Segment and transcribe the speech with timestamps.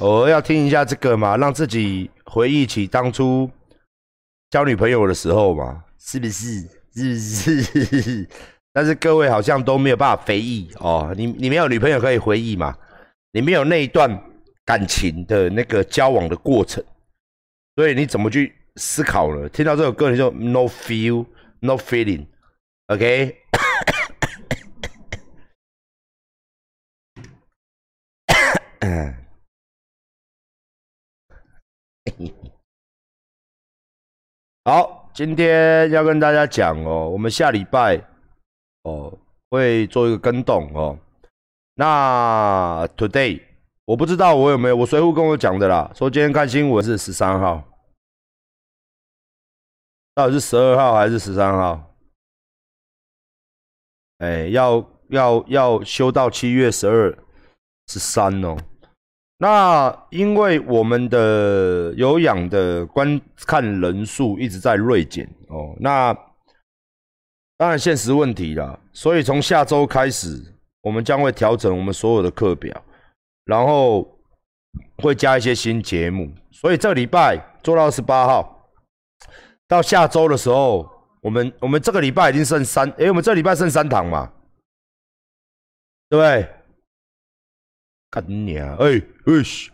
[0.00, 3.50] 偶尔要听一下这个嘛，让自己回忆起当初
[4.50, 6.60] 交女朋友的时候嘛，是不是？
[6.94, 8.28] 是不是？
[8.72, 12.74] 但是各位好像都没有办法回忆哦，你你没有女朋友可以回忆嘛？
[13.32, 14.10] 你没有那一段
[14.64, 16.82] 感情的那个交往的过程，
[17.76, 19.48] 所以你怎么去思考呢？
[19.50, 21.26] 听到这首歌你就 no feel
[21.60, 23.36] no feeling，OK？
[34.64, 38.00] 好，今天要跟大家讲哦，我们下礼拜
[38.84, 39.12] 哦
[39.50, 40.96] 会做一个跟动哦。
[41.74, 43.42] 那 today
[43.84, 47.64] 我不知道我有没有，我随扈跟我讲的啦，说今天看新闻是十三号，
[50.14, 51.96] 到底是十二号还是十三号？
[54.18, 57.18] 哎，要要要修到七月十二
[57.88, 58.56] 十三哦。
[59.42, 66.14] 那因为我们的有氧的观看人数一直在锐减哦，那
[67.56, 70.40] 当然现实问题啦，所以从下周开始，
[70.82, 72.80] 我们将会调整我们所有的课表，
[73.44, 74.16] 然后
[74.98, 76.32] 会加一些新节目。
[76.52, 78.70] 所以这礼拜做到十八号，
[79.66, 80.88] 到下周的时候，
[81.20, 84.30] 我们我们这个礼拜已经剩三，哎，我们这礼拜剩三堂嘛，
[86.08, 86.48] 对不对？
[88.12, 88.76] 干你啊！
[88.78, 89.70] 哎哎嘘，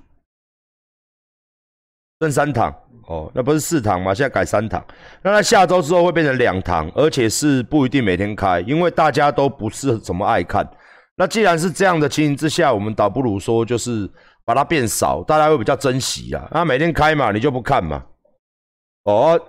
[2.21, 2.73] 剩三堂
[3.09, 4.15] 哦，那不是四堂吗？
[4.15, 4.87] 现在改三堂，
[5.23, 10.65] 那它下周之后会变成两堂，而且是不一定每天开，因为大家都不是怎么爱看。
[11.17, 14.09] 那既然是这样的情形之下，我们倒不如说就是
[14.45, 16.49] 把它变少，大家会比较珍惜啊。
[16.53, 18.07] 那每天开嘛，你就不看嘛，
[19.03, 19.41] 哦，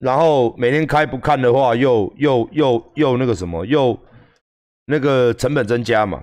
[0.00, 3.98] 然后每天开不看的话，又又又又那个什么，又
[4.84, 6.22] 那个成本增加嘛。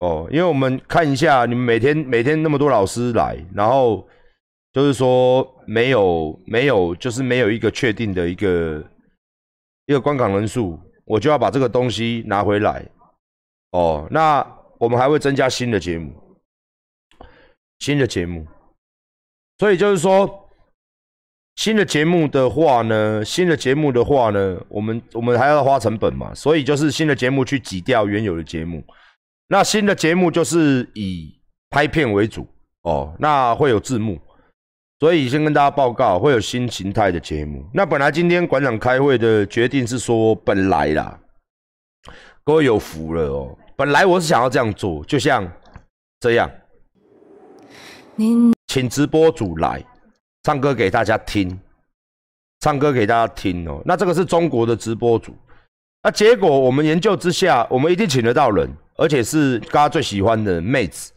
[0.00, 4.06] 哦，因为我们看一下，你们每天每天那么多老师来，然后
[4.72, 8.84] 就是说没有没有，就是没有一个确定的一个
[9.86, 12.86] 一个观看人数，我就要把这个东西拿回来。
[13.72, 14.46] 哦，那
[14.78, 16.12] 我们还会增加新的节目，
[17.80, 18.46] 新的节目。
[19.58, 20.48] 所以就是说，
[21.56, 28.84] 新的节目的话呢，新的节目的话呢，我们我们还要花成本嘛，所以就是新的节目去挤掉原有的节目。
[29.48, 31.34] 那新的节目就是以
[31.70, 32.46] 拍片为主
[32.82, 34.20] 哦，那会有字幕，
[35.00, 37.64] 所以先跟大家报告会有新形态的节目。
[37.72, 41.18] 那本来今天馆长开会的决定是说，本来啦，
[42.44, 45.50] 各位有福了哦，本来我是想要这样做，就像
[46.20, 46.50] 这样，
[48.66, 49.82] 请直播主来
[50.42, 51.58] 唱歌给大家听，
[52.60, 53.80] 唱歌给大家听哦。
[53.86, 55.34] 那这个是中国的直播主，
[56.02, 58.70] 那结果我们研究之下，我们一定请得到人。
[58.98, 61.12] 而且是大家最喜欢的妹子，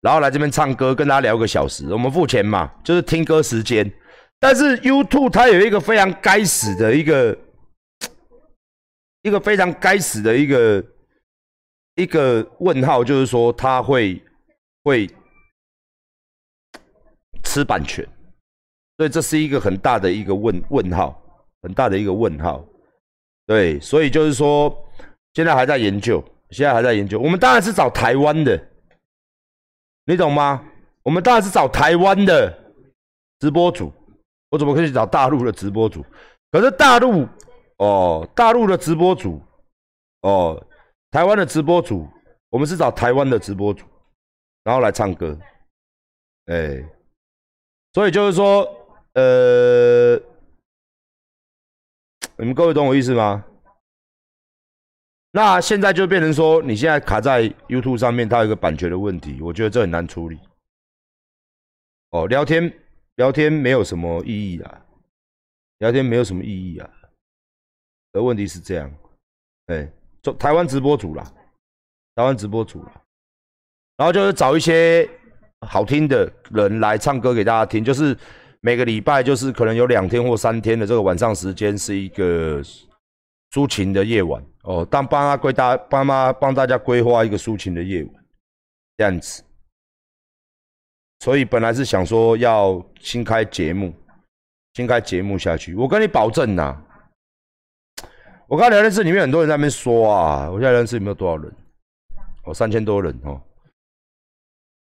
[0.00, 3.92] 然后来这边唱歌，跟大家聊个小时，我们付钱嘛，就是听歌时间。
[4.38, 7.36] 但是 YouTube 它有一个非常该死的一个，
[9.22, 10.84] 一个非常该死的一个
[11.96, 14.22] 一个问号，就是说它会
[14.84, 15.10] 会
[17.42, 18.06] 吃版权，
[18.98, 21.20] 所以这是一个很大的一个问问号，
[21.62, 22.64] 很大的一个问号。
[23.46, 24.72] 对，所以就是说
[25.34, 26.24] 现在还在研究。
[26.50, 28.68] 现在还在研究，我们当然是找台湾的，
[30.04, 30.64] 你懂吗？
[31.02, 32.52] 我们当然是找台湾的
[33.38, 33.92] 直播主，
[34.50, 36.04] 我怎么可以找大陆的直播主？
[36.50, 37.28] 可是大陆
[37.78, 39.40] 哦，大陆的直播主
[40.22, 40.66] 哦，
[41.10, 42.08] 台湾的直播主，
[42.50, 43.84] 我们是找台湾的直播主，
[44.64, 45.38] 然后来唱歌，
[46.46, 46.82] 哎，
[47.92, 48.66] 所以就是说，
[49.14, 50.16] 呃，
[52.36, 53.44] 你们各位懂我意思吗？
[55.36, 60.38] 那现在就变成说，你现在卡在 YouTube 上面，它有一个版权的问题，我觉得这很难处理。
[62.12, 62.72] 哦，聊天
[63.16, 64.80] 聊天没有什么意义啊，
[65.80, 66.88] 聊天没有什么意义啊。
[68.14, 68.90] 的问题是这样，
[69.66, 69.86] 哎，
[70.22, 71.22] 做台湾直播主啦，
[72.14, 72.92] 台湾直播主啦，
[73.98, 75.06] 然后就是找一些
[75.68, 78.16] 好听的人来唱歌给大家听，就是
[78.62, 82.62] 每个礼拜就是可能有两天或三天的这个晚上时间是一个
[83.56, 84.44] 抒情的夜晚。
[84.64, 88.12] 哦，当帮他规大帮妈帮大家规划一个抒情的夜晚，
[88.98, 89.42] 这样子。
[91.20, 93.94] 所以本来是想说要新开节目，
[94.74, 95.74] 新开节目下去。
[95.74, 96.76] 我跟你保证呐，
[98.46, 101.50] 我刚聊天室里面很多人在那边说啊，我现在聊天室里面有多少人？
[102.44, 103.40] 哦，三千多人哦。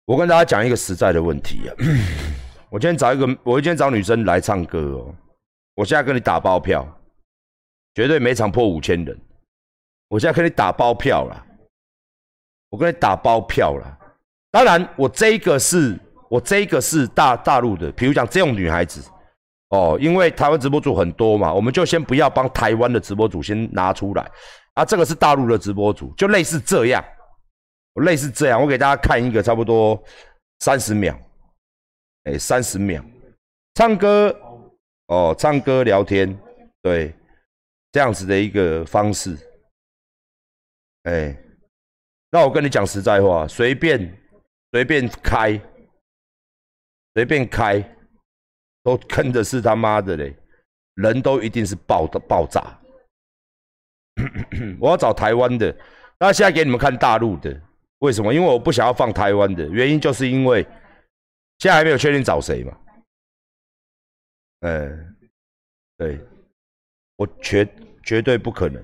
[0.05, 1.75] 我跟大家讲一个实在的问题啊，
[2.69, 5.15] 我今天找一个，我今天找女生来唱歌哦。
[5.75, 6.85] 我现在跟你打包票，
[7.93, 9.19] 绝对每场破五千人。
[10.07, 11.45] 我现在跟你打包票了，
[12.69, 13.97] 我跟你打包票了。
[14.51, 15.95] 当然，我这个是
[16.29, 19.07] 我这个是大大陆的，比如讲这种女孩子，
[19.69, 24.31] 哦，因为台湾直播主很多嘛，我们就先不要帮台湾的直播主先拿出来，
[24.73, 27.03] 啊，这个是大陆的直播主，就类似这样，
[28.01, 30.01] 类似这样，我给大家看一个差不多
[30.61, 31.15] 三十秒，
[32.23, 33.03] 哎，三十秒，
[33.75, 34.35] 唱歌，
[35.05, 36.35] 哦，唱歌聊天，
[36.81, 37.13] 对，
[37.91, 39.37] 这样子的一个方式，
[41.03, 41.37] 哎，
[42.31, 44.17] 那我跟你讲实在话，随便
[44.71, 45.59] 随便开。
[47.15, 47.83] 随便开，
[48.83, 50.33] 都坑的是他妈的嘞，
[50.93, 52.79] 人都一定是爆的爆炸。
[54.79, 55.75] 我要找台湾的，
[56.19, 57.61] 那现在给你们看大陆的，
[57.97, 58.31] 为什么？
[58.31, 60.63] 因为我不想要放台湾的原因，就是因为
[61.57, 62.77] 现在还没有确定找谁嘛。
[64.61, 65.17] 嗯，
[65.97, 66.21] 对，
[67.19, 67.67] 我绝
[68.01, 68.81] 绝对不可能。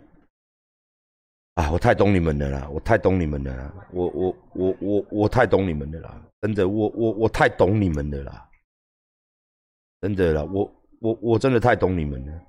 [1.56, 6.22] 啊，我太懂你们的啦，我太懂你们的啦，我我我我我太懂你们的啦。
[6.42, 8.50] 真的，我我我太懂你们的啦，
[10.02, 12.42] 真的啦，我我我真的太懂你们了。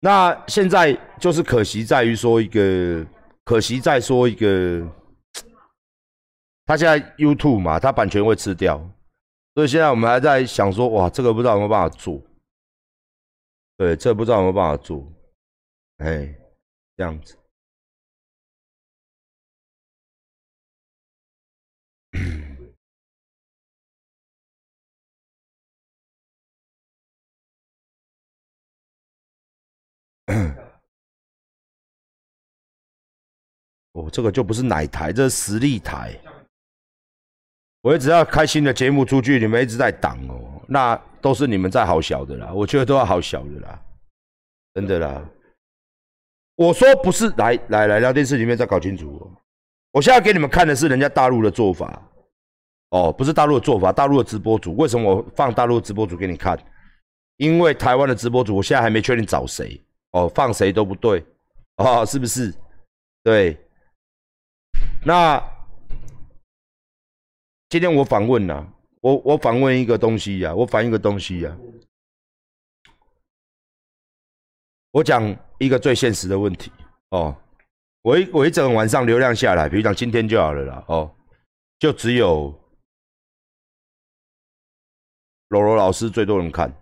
[0.00, 3.06] 那现在就是可惜在于说一个，
[3.44, 4.86] 可惜在说一个，
[6.66, 8.76] 他现在 YouTube 嘛，他版权会吃掉，
[9.54, 12.20] 所以现在我们还在想说，哇，这个不知道有没有办法做，
[13.76, 15.06] 对，这不知道有没有办法做，
[15.98, 16.34] 哎，
[16.96, 17.36] 这样子。
[33.92, 36.16] 哦，这个就不是奶台，这是实力台。
[37.80, 42.52] 我一直要开新的节目出去，你们一直在挡哦，那都是你们在好小的啦。
[42.52, 43.84] 我觉得都要好小的啦，
[44.74, 45.28] 真的啦。
[46.58, 49.30] 我说不是，来来来，聊电视里面再搞清楚。
[49.92, 52.02] 我现在给你们看的是人家大陆的做法，
[52.90, 54.74] 哦，不是大陆的做法，大陆的直播主。
[54.74, 56.58] 为什么我放大陆的直播主给你看？
[57.36, 59.80] 因为台湾的直播主，我现在还没确定找谁。
[60.10, 61.24] 哦，放谁都不对，
[61.76, 62.52] 哦，是不是？
[63.22, 63.56] 对。
[65.06, 65.40] 那
[67.68, 68.66] 今天我访问了，
[69.00, 71.56] 我我访问一个东西呀，我反映一个东西呀，
[74.90, 76.72] 我讲一个最现实的问题
[77.10, 77.36] 哦。
[78.02, 81.14] 我一我一整晚上流量下来，比如讲今天就好了啦，哦，
[81.78, 82.54] 就只有
[85.48, 86.72] 柔柔老师最多人看。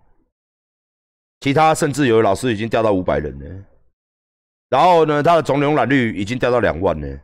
[1.41, 3.65] 其他甚至有的老师已经掉到五百人了，
[4.69, 7.21] 然后呢，他的总浏览率已经掉到两万了。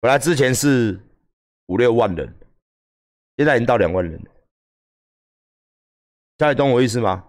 [0.00, 0.98] 本来之前是
[1.66, 2.32] 五六万人，
[3.36, 4.22] 现在已经到两万人。
[6.36, 7.28] 大家懂我意思吗？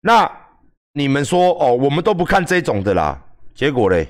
[0.00, 0.45] 那
[0.96, 3.22] 你们说哦，我们都不看这种的啦。
[3.54, 4.08] 结果嘞，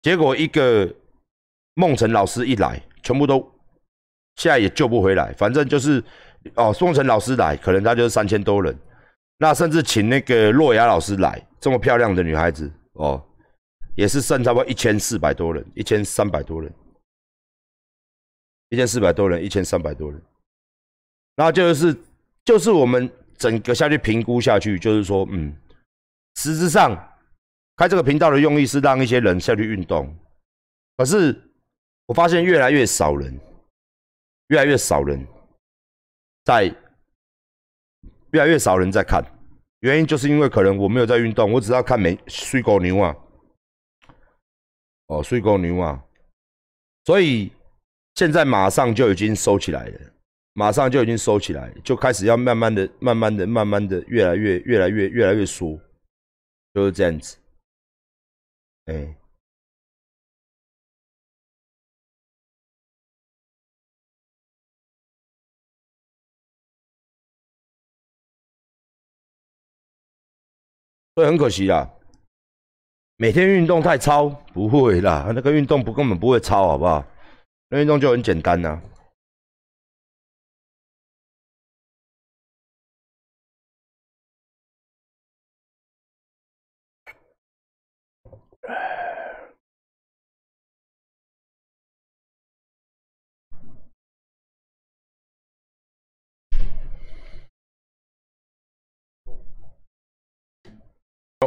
[0.00, 0.88] 结果一个
[1.74, 3.40] 梦辰老师一来，全部都
[4.36, 5.32] 现在也救不回来。
[5.32, 6.00] 反正就是
[6.54, 8.78] 哦，梦辰老师来，可能他就是三千多人。
[9.38, 13.20] 那甚至请那个洛雅老师来，这么漂亮的女孩子哦，
[13.96, 16.72] 也是剩差不多一千四百多人，一千三百多人，
[18.68, 20.22] 一千四百多人，一千三百多人。
[21.34, 21.96] 然后就是
[22.44, 25.52] 就是我们整个下去评估下去，就是说，嗯，
[26.36, 26.96] 实质上
[27.76, 30.16] 开这个频道的用意是让一些人下去运动，
[30.96, 31.34] 可是
[32.06, 33.38] 我发现越来越少人，
[34.48, 35.26] 越来越少人
[36.44, 36.74] 在。
[38.32, 39.24] 越来越少人在看，
[39.78, 43.14] 原因就是因为可能我没有在运动，我只要看美睡狗牛啊，
[45.06, 46.02] 哦，睡狗牛啊，
[47.04, 47.52] 所以
[48.16, 50.00] 现在马上就已经收起来了，
[50.54, 55.78] 马上就已经收起来，就开始要慢慢的、慢慢的、慢慢的，越来越、越来越、越来越缩，
[56.74, 57.38] 就是这样子，
[58.86, 59.16] 哎。
[71.14, 71.88] 所以很可惜啦，
[73.18, 77.06] 每天运动太超不会啦，那个运动不根本不会超，好不好？
[77.68, 78.82] 那运动就很简单呐。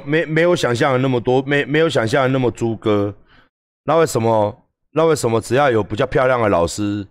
[0.07, 3.13] 没没有想象的那么多，没没有想象的那么猪哥。
[3.83, 4.63] 那为什么？
[4.91, 7.05] 那为什么只要有比较漂亮的老师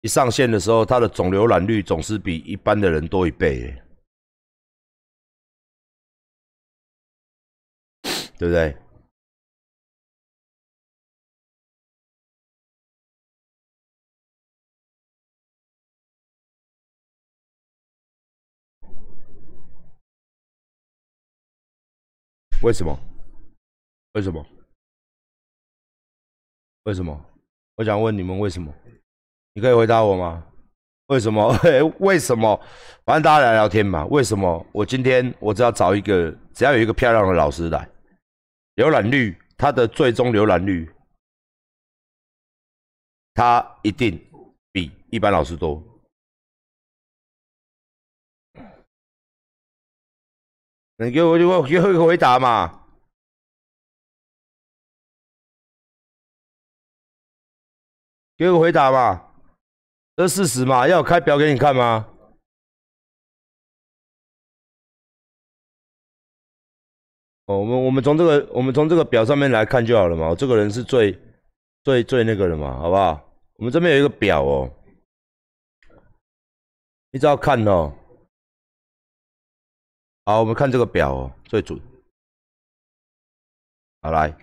[0.00, 3.74] 一上线的时候，他的总浏览率总是比一般的人多一倍？
[8.38, 8.74] 对不对？
[22.62, 22.98] 为什么？
[24.14, 24.44] 为什么？
[26.84, 27.24] 为什么？
[27.76, 28.72] 我想问你们为什么？
[29.52, 30.46] 你可以回答我吗？
[31.08, 31.54] 为什么？
[32.00, 32.60] 为什么？
[33.04, 34.06] 反正大家来聊天嘛。
[34.06, 34.66] 为什么？
[34.72, 37.88] 我今天我只要找一个，只要有一个漂亮的老师来，
[38.76, 40.90] 浏览率，他的最终浏览率，
[43.34, 44.18] 他一定
[44.72, 45.82] 比一般老师多。
[50.98, 52.84] 你给我给我 给我一个回答嘛？
[58.36, 59.32] 给我回答嘛？
[60.16, 60.88] 这是事实嘛？
[60.88, 62.08] 要我开表给你看吗？
[67.46, 70.28] 哦，我们我们从这个我们从这个表上面来看就好了嘛。
[70.28, 71.16] 我这个人是最
[71.84, 73.22] 最最那个的嘛，好不好？
[73.56, 74.70] 我们这边有一个表哦，
[77.10, 77.92] 你只要看哦。
[80.28, 81.80] 好，我们看这个表哦，最准。
[84.02, 84.36] 好来，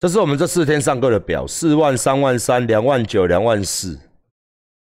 [0.00, 3.98] 这是我们这四天上课的表，四万、三万三、两万九、两万四。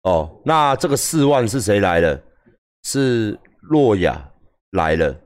[0.05, 2.23] 哦，那这个四万是谁来了？
[2.85, 4.25] 是洛雅
[4.71, 5.21] 来了。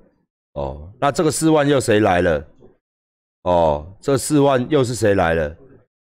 [0.55, 2.49] 哦，那这个四万又谁来了？
[3.43, 5.55] 哦，这四万又是谁来了？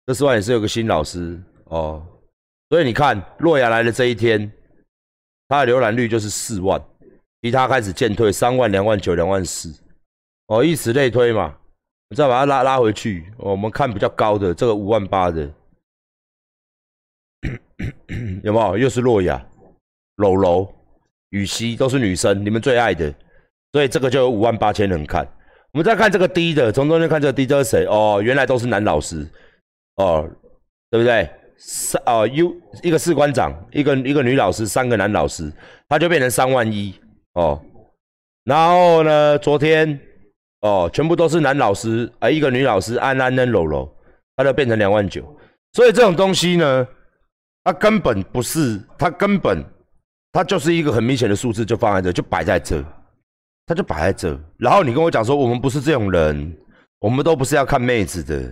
[0.04, 1.40] 这四万也是有个新老师。
[1.66, 2.04] 哦，
[2.70, 4.50] 所以你看，洛雅来的这一天，
[5.46, 6.82] 它的浏览率就是四万，
[7.42, 9.72] 其他开始渐退，三万、两万九、两万四。
[10.46, 11.56] 哦，以此类推嘛，
[12.14, 13.32] 再把它拉拉回去。
[13.38, 15.50] 我们看比较高的这个五万八的。
[18.42, 18.76] 有没有？
[18.76, 19.42] 又是洛雅、
[20.16, 20.70] 柔柔、
[21.30, 23.14] 雨熙，都是女生，你们最爱的，
[23.72, 25.26] 所以这个就有五万八千人看。
[25.72, 27.86] 我们再看这个低的，从中间看这个低，这是谁？
[27.86, 29.26] 哦，原来都是男老师，
[29.96, 30.28] 哦，
[30.90, 31.30] 对不对？
[31.56, 35.50] 三哦，U 一个士官长，一个一个女老师，三个男老师，
[35.88, 36.99] 他就变成三万一
[37.34, 37.60] 哦。
[38.44, 39.98] 然后呢，昨天
[40.60, 43.90] 哦，全部都是男老师，啊，一个女老师，安安跟柔柔，
[44.36, 45.24] 他就变成两万九。
[45.72, 46.86] 所以这种东西呢？
[47.62, 49.62] 它根本不是，它根本，
[50.32, 52.82] 它就是一个很明显的数字，就放在这，就摆在这，
[53.66, 54.40] 它就摆在这。
[54.56, 56.56] 然后你跟我讲说，我们不是这种人，
[57.00, 58.50] 我们都不是要看妹子的，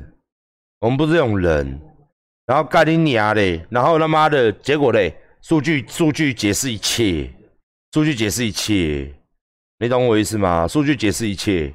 [0.80, 1.80] 我们不是这种人。
[2.44, 7.32] 然后盖你娘嘞，然后他妈的结果嘞，数据数据解释一切，
[7.92, 9.14] 数据解释一切，
[9.78, 10.68] 你懂我意思吗？
[10.68, 11.75] 数据解释一切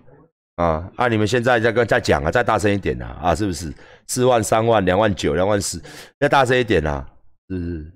[0.56, 0.92] 啊！
[0.96, 3.74] 啊，你们现在在跟在讲啊，再大声一点呐啊，是不是？
[4.08, 5.82] 四万、三万、两万九、两万四，
[6.20, 7.06] 再大声一点呐！
[7.50, 7.92] 是，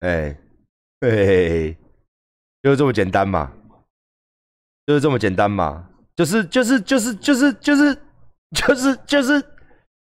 [0.00, 0.36] 哎，
[1.00, 1.76] 嘿嘿嘿，
[2.62, 3.52] 就是这么简单嘛，
[4.86, 7.94] 就是这么简单嘛，就是就是就是就是就是
[8.50, 9.44] 就是就是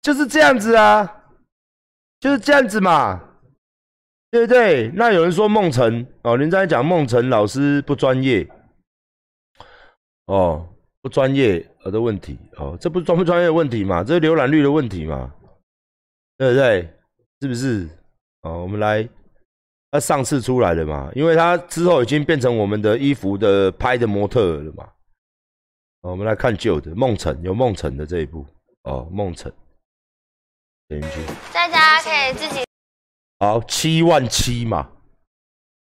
[0.02, 1.24] 就是这样子啊，
[2.20, 3.22] 就是这样子嘛，
[4.34, 4.90] 对不对？
[4.96, 8.44] 那有人说梦辰哦，您在讲梦辰老师不专业，
[10.26, 10.68] 哦，
[11.04, 15.32] 不专业的问题哦，这不是专不专业的问题嘛，这是浏览率的问题嘛，
[16.36, 16.92] 对不对？
[17.42, 17.88] 是不是？
[18.42, 19.08] 哦，我们来，
[19.92, 24.90] 他上次出来的嘛，因为他之后已经变成我们的衣服的拍的模特了嘛。
[26.02, 28.44] 我们来看旧的梦辰，有梦辰的这一部
[28.86, 29.54] 哦，梦辰，
[30.88, 31.20] 点进去，
[31.54, 32.64] 大家可以自己。
[33.44, 34.88] 好，七万七嘛。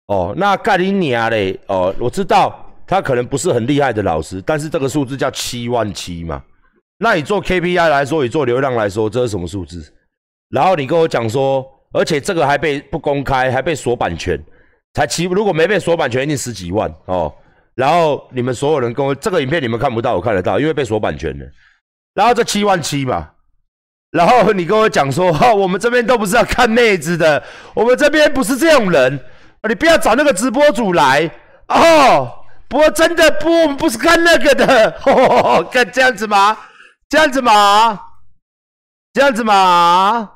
[0.06, 1.60] 哦，那盖里尼亚嘞？
[1.66, 6.44] 哦，我知道他可能不是很厉害的老师，但是这个数字叫七万七嘛。
[7.00, 9.84] 那你做 KPI 来说，你做流量来说，这是什么数字？
[10.50, 14.40] 然后你跟我讲说，而且这个还被不公开，还被锁版权，
[14.94, 17.34] 才七，如果没被锁版权，一定十几万哦。
[17.74, 21.46] 然后你们所有人跟我，这个影片你们看不到，我看得到，因为被锁版权了。
[22.14, 23.28] 然后这七万七嘛，
[24.12, 29.20] 然后你跟我讲说，哈， 我们这边都不是要看妹子的，我们这边不是这种人，
[29.68, 31.30] 你不要找那个直播主来
[31.68, 32.36] 哦。
[32.68, 34.92] 不过真的不，我们不是看那个的，
[35.72, 36.58] 看这样子吗？
[37.10, 38.00] 这样子吗？
[39.12, 40.32] 这样子吗？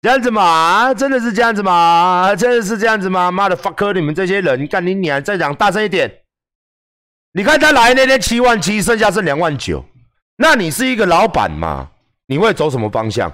[0.00, 0.94] 这样子吗？
[0.94, 2.34] 真的是这样子吗？
[2.34, 3.30] 真的是这样子吗？
[3.30, 5.22] 妈的，fuck 你们这些人，干你娘！
[5.22, 6.10] 再讲大声一点。
[7.34, 9.84] 你看他来那天七万七，剩下是两万九。
[10.38, 11.90] 那你是一个老板嘛？
[12.32, 13.30] 你会走什么方向？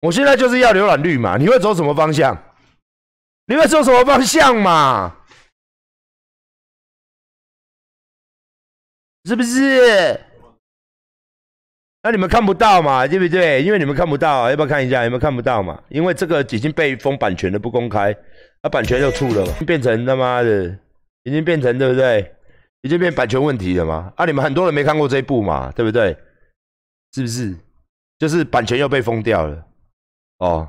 [0.00, 1.36] 我现在就是要浏览率嘛？
[1.36, 2.36] 你会走什么方向？
[3.46, 5.18] 你会走什么方向嘛？
[9.26, 10.20] 是不是？
[12.02, 13.62] 那你们看不到嘛，对不对？
[13.62, 15.04] 因为你们看不到，要不要看一下？
[15.04, 15.80] 有没有看不到嘛？
[15.88, 18.12] 因为这个已经被封版权的，不公开，
[18.64, 20.76] 那版权就出了嘛，变成他妈的，
[21.22, 22.34] 已经变成对不对？
[22.80, 24.12] 已经变版权问题了嘛？
[24.16, 26.16] 啊，你们很多人没看过这一部嘛，对不对？
[27.12, 27.56] 是不是？
[28.22, 29.64] 就是版权又被封掉了，
[30.38, 30.68] 哦。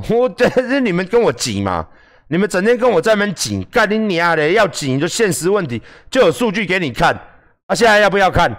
[0.08, 1.86] 我这是你们跟我挤嘛？
[2.28, 4.48] 你们整天跟我在那边紧，干你娘的！
[4.48, 7.14] 要紧就现实问题，就有数据给你看。
[7.66, 8.50] 啊，现在要不要看？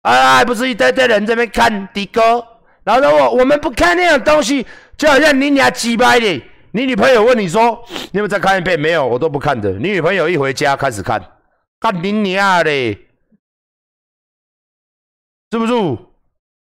[0.00, 2.42] 啊，还不是一堆堆人这边看的哥，
[2.84, 6.42] 然后说我我们不看那种东西，就好像你俩鸡掰的。
[6.70, 8.80] 你女朋友问你说，你有没有再看一遍？
[8.80, 9.72] 没有，我都不看的。
[9.72, 11.22] 你女朋友一回家开始看，
[11.80, 13.07] 看你娘的，
[15.50, 15.72] 是不是？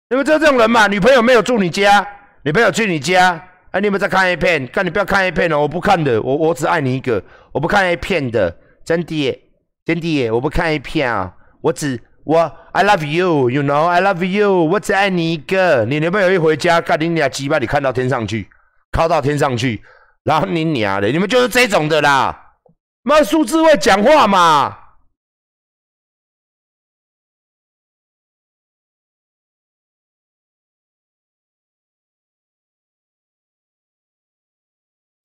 [0.08, 0.86] 你们就这种人嘛？
[0.86, 2.06] 女朋友没有住你家，
[2.44, 3.42] 女朋友去你家。
[3.72, 4.66] 哎，你有没有在看 A 片？
[4.68, 9.42] 看你不要看 A 片哦，我不看的，我我只爱你一个，我不看 A 片的，真的，
[9.84, 12.40] 真的，我不看 A 片啊，我只我
[12.72, 15.84] I love you，you know，I love you，我只爱你一个。
[15.84, 18.48] 你女朋友一回家，干你俩鸡巴，你看到天上去，
[18.92, 19.82] 靠到天上去，
[20.22, 22.54] 然后你娘的，你们就是这种的啦，
[23.02, 24.78] 妈数字会讲话嘛。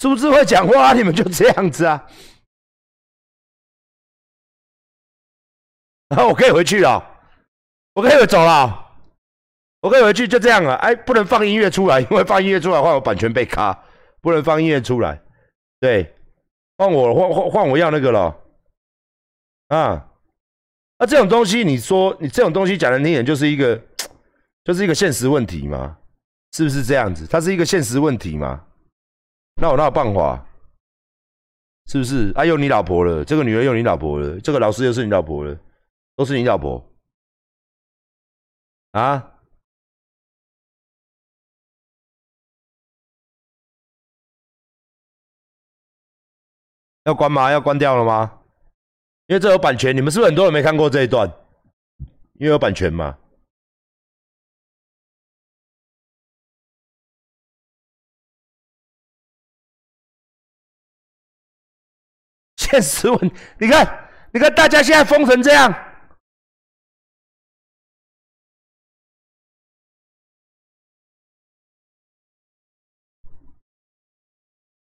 [0.01, 0.93] 是不是会讲话啊？
[0.93, 2.09] 你们就这样子啊？
[6.09, 7.21] 啊，我可以回去了，
[7.93, 8.83] 我可以走了，
[9.81, 10.73] 我可以回去，就这样了。
[10.77, 13.79] 哎，不能放音乐出来，因为放音乐出来，的话我版权被卡，
[14.21, 15.21] 不能放音乐出来。
[15.79, 16.11] 对，
[16.79, 18.35] 换我换换换我要那个了。
[19.67, 20.09] 啊，
[20.97, 23.79] 那这种东西，你说你这种东西讲的听点，就是一个，
[24.63, 25.95] 就是一个现实问题嘛？
[26.53, 27.27] 是不是这样子？
[27.27, 28.65] 它是一个现实问题嘛？
[29.61, 30.43] 那我哪有办法？
[31.85, 32.33] 是不是？
[32.35, 35.55] 啊，有你老婆了，这个女人有你老婆了，这个老师又是你老婆了，
[36.15, 36.83] 都是你老婆
[38.93, 39.31] 啊？
[47.03, 47.51] 要关吗？
[47.51, 48.41] 要关掉了吗？
[49.27, 51.31] 因为这有版权，你们是不是很多人没看过这一段？
[52.33, 53.15] 因为有版权嘛。
[62.71, 65.69] 现实问，你看，你看，大家现在疯成这样，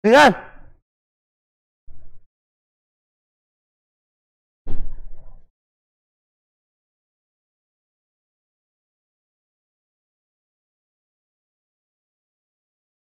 [0.02, 0.30] 你看，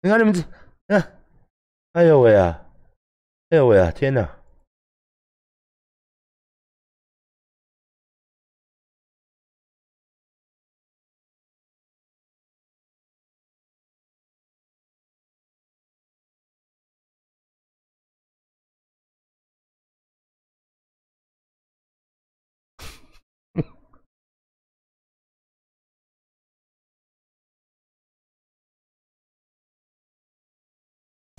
[0.00, 0.42] 你看你们这，
[0.88, 1.22] 看，
[1.92, 2.64] 哎呦喂啊，
[3.50, 4.43] 哎呦喂啊，天哪！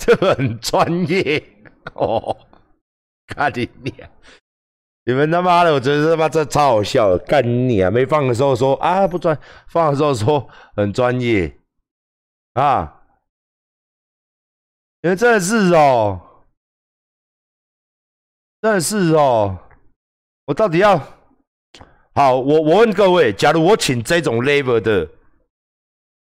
[0.06, 1.44] 这很专业
[1.96, 2.38] 哦，
[3.26, 4.12] 看你脸，
[5.04, 7.90] 你们他妈的，我觉得他妈这超好笑，干你啊！
[7.90, 9.36] 没放的时候说啊不专，
[9.68, 11.58] 放的时候说很专业
[12.54, 13.02] 啊，
[15.02, 16.22] 你们真的是哦，
[18.62, 19.58] 真的是哦，
[20.46, 21.00] 我到底要
[22.14, 22.36] 好？
[22.36, 25.10] 我我问各位，假如我请这种 level 的，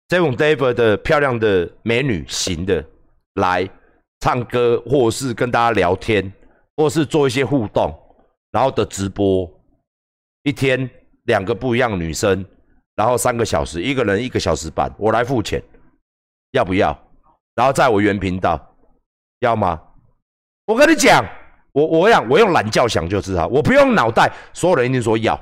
[0.07, 2.85] 这种 level 的漂亮的美女型的。
[3.35, 3.67] 来
[4.19, 6.31] 唱歌，或是跟大家聊天，
[6.77, 7.93] 或是做一些互动，
[8.51, 9.49] 然后的直播，
[10.43, 10.89] 一天
[11.23, 12.45] 两个不一样女生，
[12.95, 15.61] 然后三个小时，一个人一个小时半，我来付钱，
[16.51, 16.97] 要不要？
[17.55, 18.59] 然后在我原频道，
[19.39, 19.81] 要吗？
[20.65, 21.25] 我跟你讲，
[21.71, 25.39] 我我讲，我用懒觉想就知道，我不用脑袋，所有人一定说要。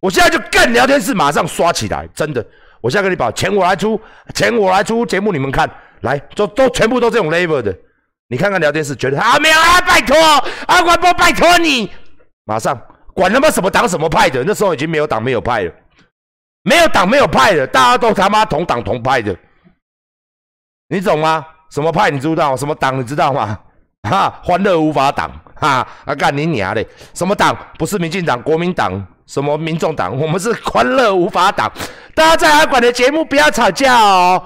[0.00, 2.44] 我现在就干聊天室，马上刷起来，真的。
[2.80, 4.00] 我现在跟你保，钱我来出，
[4.34, 5.70] 钱我来出，节目你们看。
[6.02, 7.76] 来，都都全部都这种 level 的，
[8.28, 10.16] 你看看聊天室，觉得啊没有啊，拜托
[10.66, 11.90] 阿关波，拜托你，
[12.44, 12.80] 马上
[13.14, 15.72] 管他妈什么党什么派的，那时候已经没有党没有派了，
[16.62, 19.36] 没有党没有派的，大家都他妈同党同派的，
[20.88, 21.46] 你懂吗？
[21.70, 22.54] 什么派你知道？
[22.54, 23.58] 什么党你知道吗？
[24.02, 26.84] 哈，欢乐无法党，哈啊干你娘的！
[27.14, 27.56] 什么党？
[27.78, 28.92] 不是民进党、国民党，
[29.26, 30.14] 什么民众党？
[30.18, 31.70] 我们是欢乐无法党。
[32.14, 34.42] 大家在阿管的节目不要吵架哦。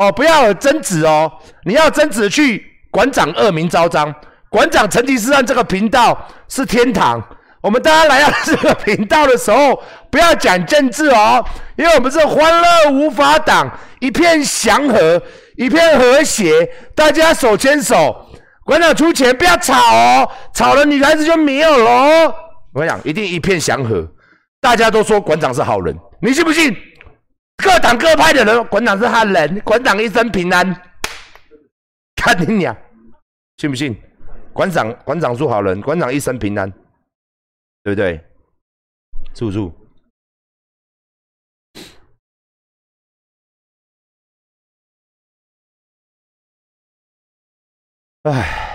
[0.00, 1.30] 哦，不要有争执哦！
[1.66, 4.12] 你要争执去馆长恶名昭彰，
[4.48, 7.22] 馆长成吉思汗这个频道是天堂。
[7.60, 9.78] 我们大家来到这个频道的时候，
[10.10, 11.44] 不要讲政治哦，
[11.76, 15.22] 因为我们是欢乐无法挡，一片祥和，
[15.56, 18.24] 一片和谐，大家手牵手。
[18.64, 22.32] 馆长出钱，不要吵哦，吵了女孩子就没有喽。
[22.72, 24.08] 我跟你讲，一定一片祥和，
[24.62, 26.74] 大家都说馆长是好人，你信不信？
[27.60, 30.82] 各党各派的人，馆长是汉人，馆长一生平安。
[32.16, 32.76] 看你俩，
[33.56, 33.96] 信不信？
[34.52, 36.70] 馆长，馆长是好人，馆长一生平安，
[37.82, 38.24] 对不对？
[39.32, 39.72] 祝祝。
[48.24, 48.69] 唉，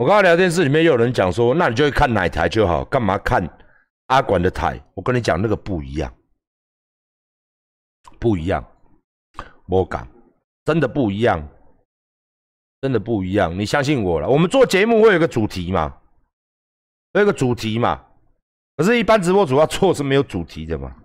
[0.00, 3.46] 我刚刚聊天室里面又有人讲说，那你就会看哪台就好，干嘛看
[4.06, 4.82] 阿管的台？
[4.94, 6.10] 我跟你讲，那个不一样，
[8.18, 8.66] 不一样，
[9.66, 10.08] 我敢，
[10.64, 11.46] 真的不一样，
[12.80, 14.26] 真的不一样，你相信我了。
[14.26, 15.94] 我们做节目会有个主题嘛，
[17.12, 18.02] 有个主题嘛。
[18.78, 20.96] 可是，一般直播主要做是没有主题的嘛？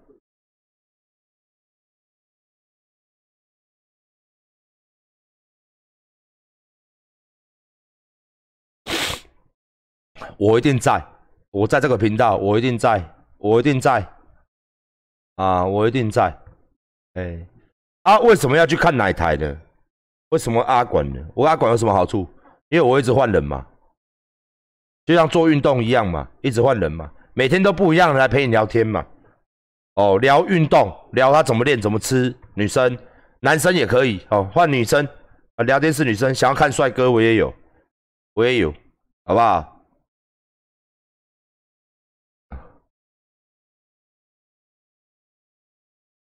[10.38, 11.04] 我一定在，
[11.52, 13.04] 我在这个频道，我一定在，
[13.38, 14.06] 我一定在，
[15.36, 16.36] 啊，我一定在。
[17.14, 17.48] 哎，
[18.04, 19.58] 啊，为什么要去看哪台呢？
[20.30, 21.20] 为什么阿管呢？
[21.34, 22.28] 我阿管有什么好处？
[22.70, 23.66] 因为我一直换人嘛，
[25.06, 27.12] 就像做运动一样嘛，一直换人嘛。
[27.34, 29.06] 每天都不一样的来陪你聊天嘛，
[29.96, 32.98] 哦，聊运动，聊他怎么练，怎么吃，女生、
[33.42, 35.06] 男生也可以哦，换女生
[35.56, 37.54] 啊，聊天是女生，想要看帅哥我也有，
[38.34, 38.74] 我也有，
[39.26, 39.75] 好不好？